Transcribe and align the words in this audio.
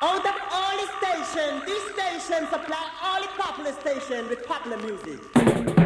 Out 0.00 0.24
of 0.24 0.34
all 0.52 0.76
the 0.76 0.86
stations, 1.00 1.64
this 1.66 1.82
station 1.92 2.46
supply 2.48 2.88
all 3.02 3.20
the 3.20 3.26
popular 3.36 3.72
station 3.72 4.28
with 4.28 4.46
popular 4.46 4.76
music. 4.76 5.77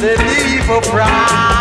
the 0.00 0.14
evil 0.48 0.80
pride. 0.80 1.59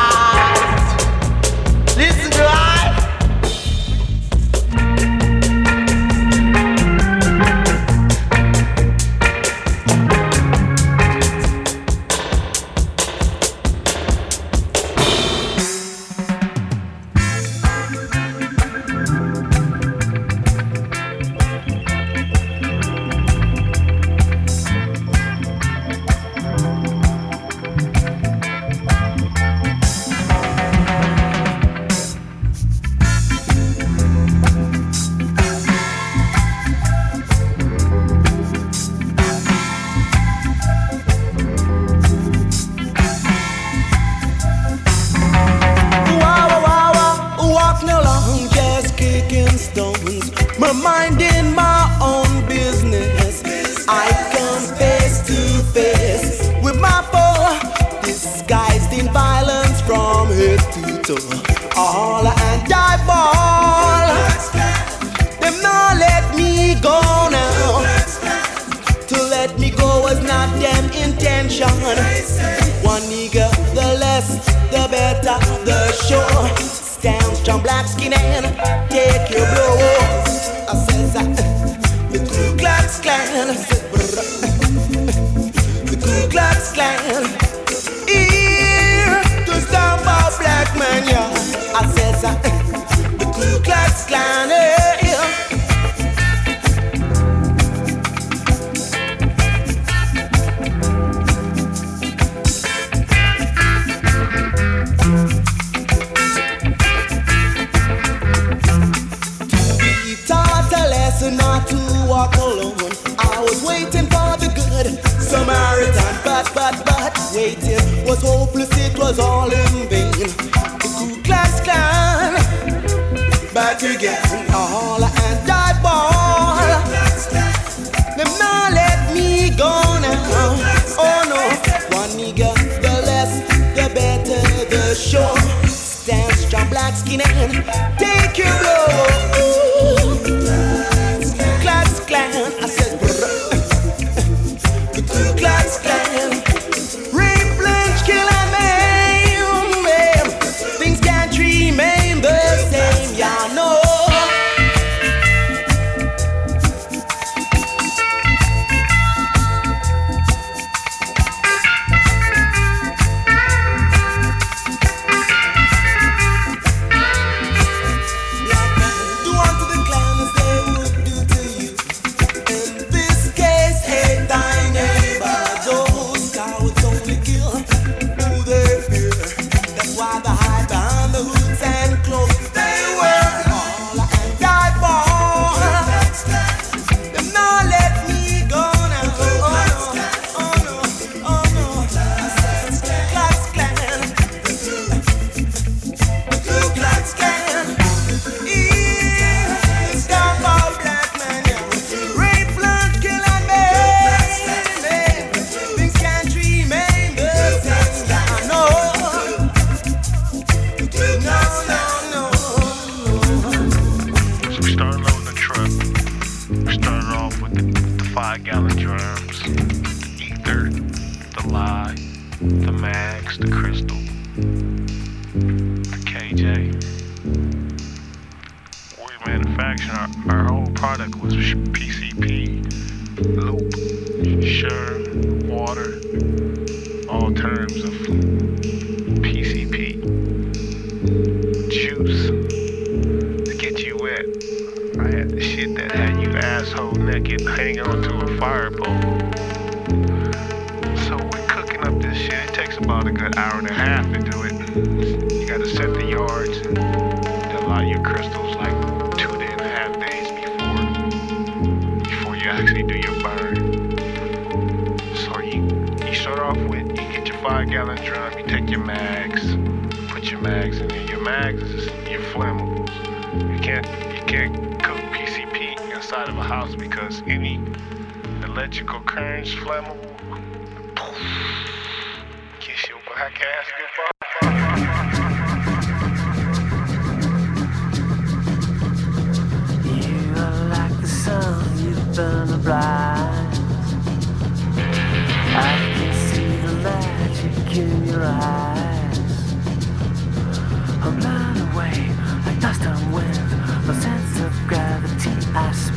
Skin 137.67 138.09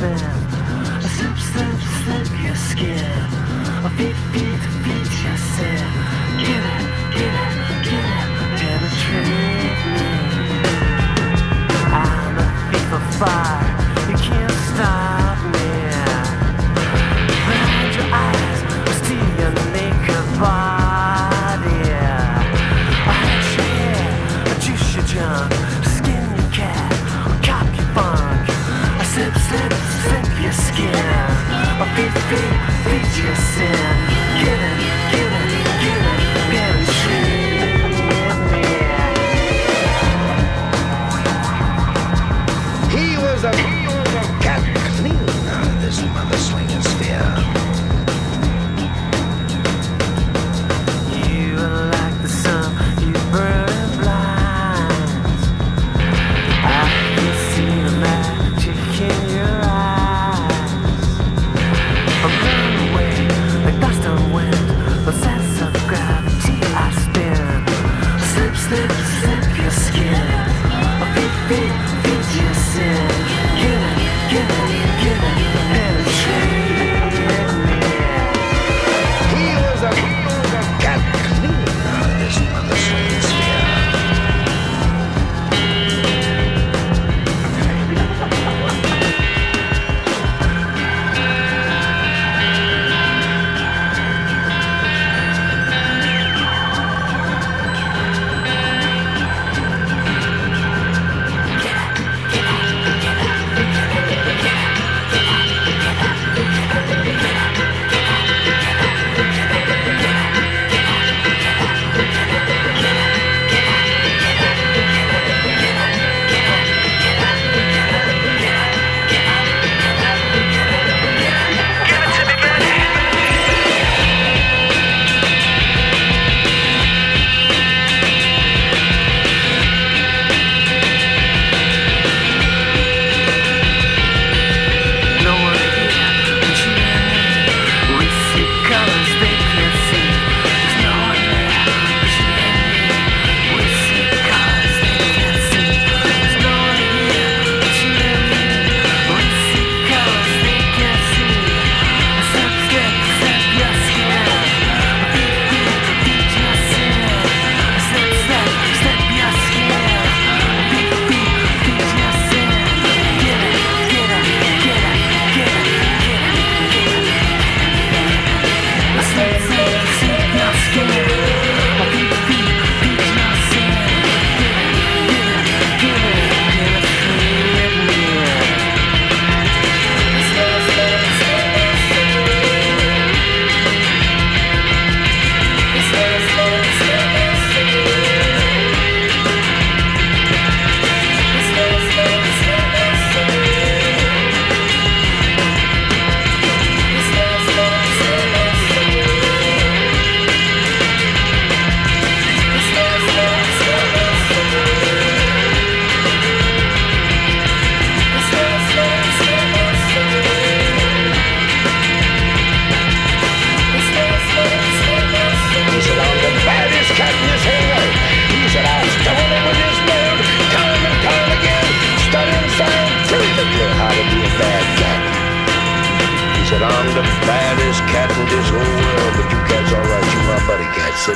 spin. 0.03 0.13
A 0.13 1.09
slip, 1.15 1.37
slip, 1.37 1.79
slip 2.03 2.43
your 2.43 2.55
skin. 2.55 3.05
A 3.85 3.89
feet, 3.97 4.15
feet, 4.33 4.59
feet. 4.83 5.02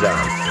Down, 0.02 0.47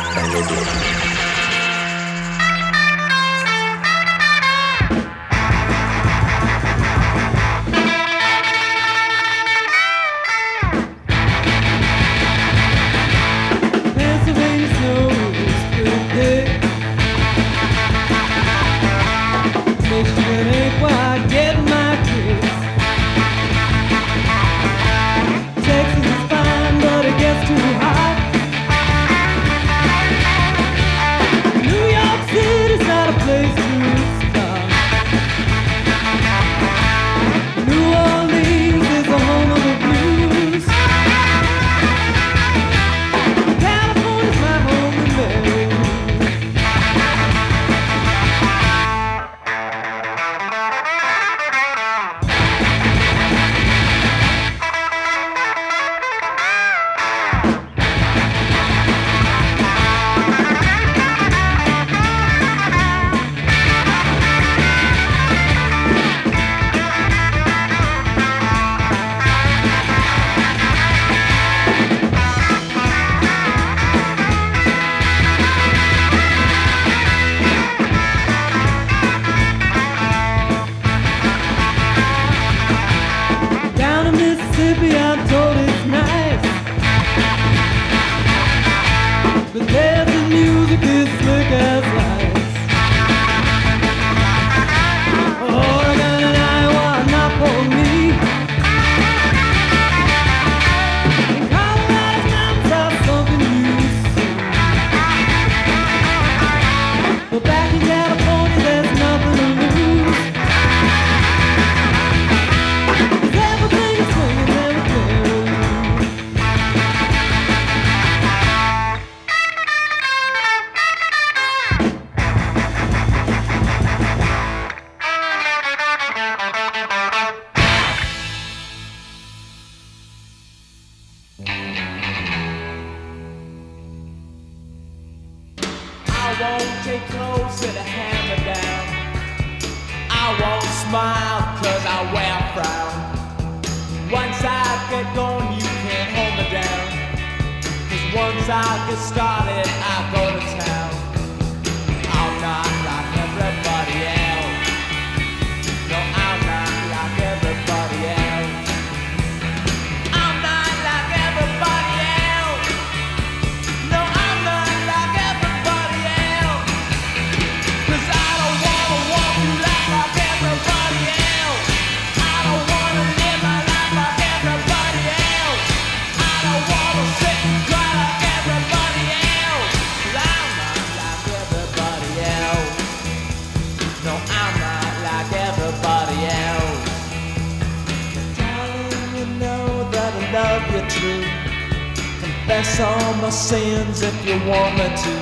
confess 192.56 192.80
all 192.80 193.14
my 193.20 193.28
sins 193.28 194.00
if 194.00 194.26
you 194.26 194.34
want 194.48 194.75
me 194.78 194.88
to. 195.04 195.14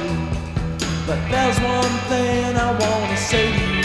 But 1.05 1.19
there's 1.31 1.59
one 1.59 1.95
thing 2.09 2.55
I 2.57 2.71
wanna 2.71 3.17
say 3.17 3.51
to 3.51 3.65
you. 3.75 3.85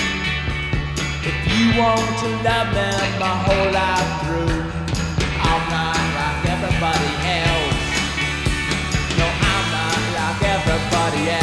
If 1.29 1.37
you 1.49 1.81
want 1.81 2.11
to 2.21 2.29
love 2.45 2.69
me 2.77 2.89
my 3.17 3.35
whole 3.45 3.71
life 3.81 4.11
through, 4.21 4.59
I'm 5.49 5.63
not 5.73 5.97
like 6.19 6.41
everybody 6.55 7.11
else. 7.41 7.79
No, 9.17 9.27
I'm 9.53 9.65
not 9.77 10.01
like 10.19 10.41
everybody 10.57 11.29
else. 11.31 11.38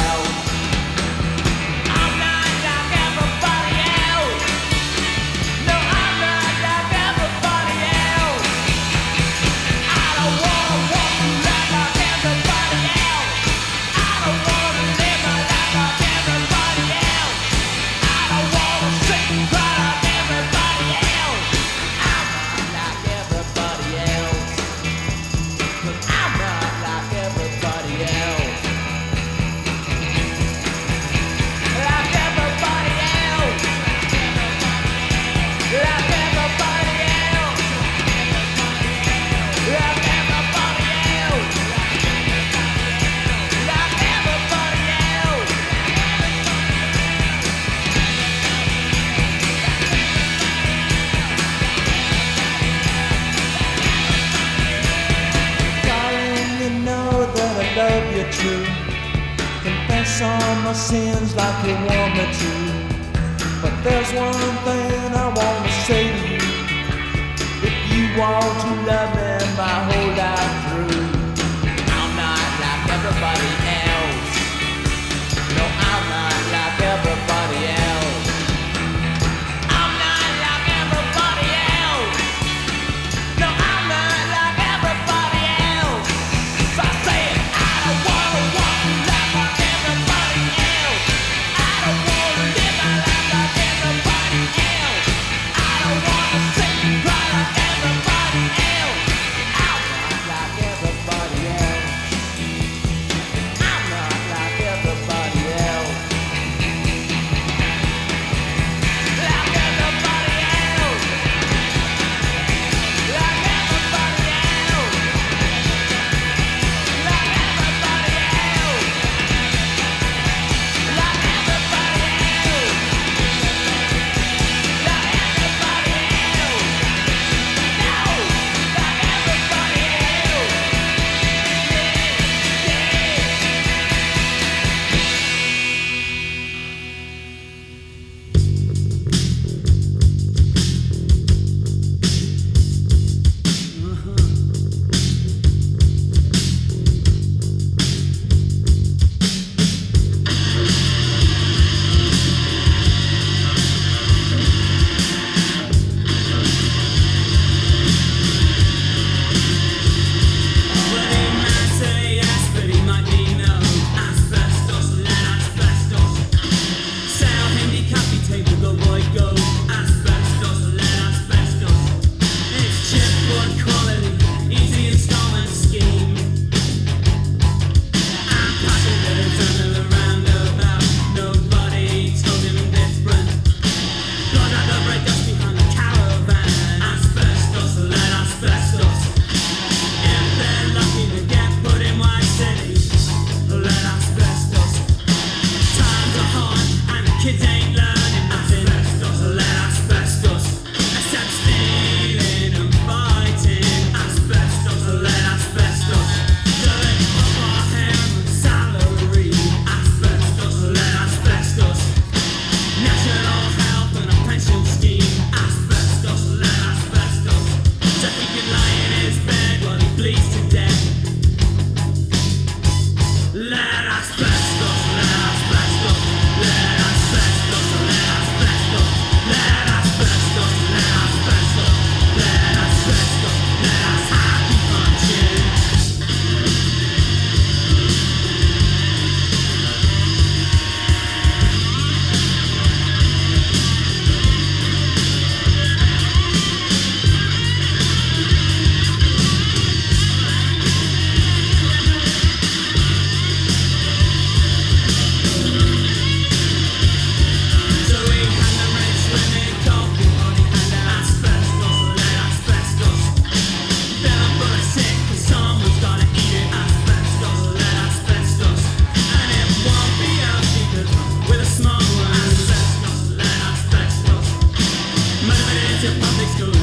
Shit, 275.87 276.01
my 276.01 276.16
next 276.18 276.38
girl 276.40 276.56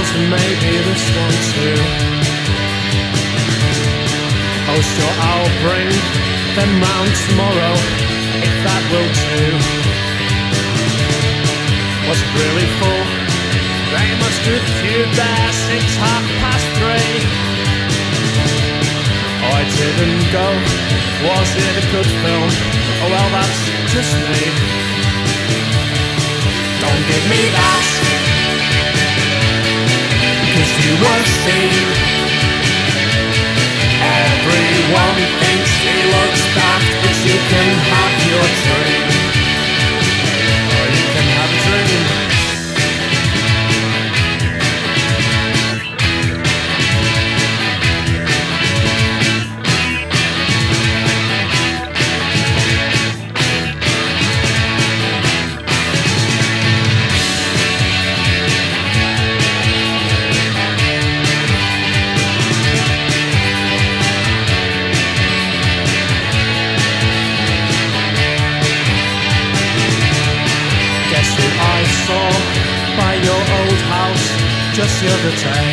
yours 0.00 0.10
and 0.16 0.30
maybe 0.30 0.72
this 0.88 1.04
one 1.16 1.36
too? 1.52 1.76
Oh, 4.70 4.80
sure, 4.80 5.14
I'll 5.28 5.52
bring 5.66 5.90
them 6.56 6.72
round 6.80 7.12
tomorrow 7.28 7.74
if 8.40 8.54
that 8.64 8.82
will 8.92 9.10
do. 9.28 9.44
Was 12.08 12.18
it 12.24 12.30
really 12.40 12.68
full? 12.80 13.04
They 13.92 14.08
must 14.22 14.42
have 14.48 14.64
queued 14.78 15.10
there 15.20 15.52
since 15.68 15.90
half 16.00 16.24
past 16.40 16.66
three. 16.78 17.14
I 19.52 19.60
didn't 19.80 20.24
go. 20.32 20.48
Was 21.28 21.50
it 21.56 21.74
a 21.76 21.86
good 21.92 22.10
film? 22.22 22.50
Oh, 23.02 23.08
well, 23.12 23.28
that's 23.36 23.60
just 23.92 24.14
me. 24.30 24.44
Don't 26.80 27.02
give 27.10 27.24
me 27.28 27.42
that. 27.52 28.19
Cause 30.60 30.84
you 30.84 30.92
were 30.92 31.24
seen. 31.24 31.88
Everyone 33.96 35.20
thinks 35.40 35.72
he 35.80 35.96
looks 36.12 36.42
daft, 36.54 36.92
but 37.00 37.16
you 37.24 37.38
can 37.48 37.70
have 37.88 38.14
your 38.28 38.46
dream. 38.60 39.08
Or 40.76 40.84
you 40.98 41.06
can 41.14 41.26
have 41.32 41.50
a 41.50 41.60
dream. 41.64 42.29
Just 74.80 75.02
the 75.04 75.12
other 75.12 75.34
day? 75.36 75.68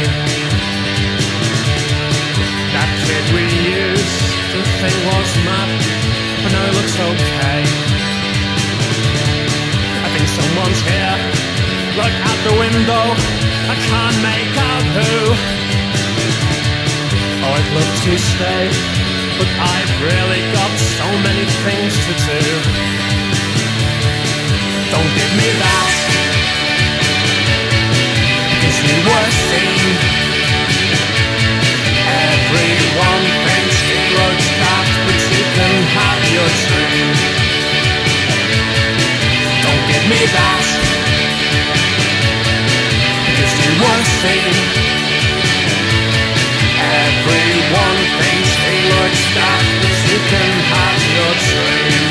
That 2.75 2.91
kid 3.07 3.25
we 3.31 3.47
used 3.87 4.19
to 4.51 4.59
think 4.83 4.97
was 5.07 5.31
mad, 5.47 5.71
but 6.43 6.51
now 6.51 6.67
looks 6.75 6.91
okay. 6.91 7.59
I 10.03 10.07
think 10.11 10.27
someone's 10.27 10.81
here. 10.83 11.17
Look 11.95 12.15
out 12.19 12.39
the 12.51 12.55
window, 12.59 13.05
I 13.71 13.75
can't 13.79 14.19
make 14.27 14.53
out 14.59 14.85
who. 14.99 15.15
Oh, 17.47 17.55
I'd 17.55 17.69
love 17.79 17.93
to 18.11 18.13
stay, 18.19 18.63
but 19.39 19.49
I've 19.55 19.93
really 20.03 20.43
got 20.51 20.71
so 20.99 21.07
many 21.23 21.47
things 21.63 21.95
to 21.95 22.13
do. 22.27 22.43
Don't 24.91 25.11
give 25.15 25.31
me 25.39 25.47
that. 25.63 26.26
Everyone 46.79 47.97
thinks 48.17 48.55
it 48.71 48.79
looks 48.89 49.23
daft, 49.35 49.67
but 49.83 49.95
you 50.09 50.19
can 50.31 50.51
have 50.71 50.99
your 51.13 51.33
dream. 51.43 52.06